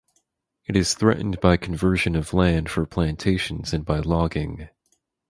[0.65, 4.67] It is threatened by conversion of land for plantations and by logging.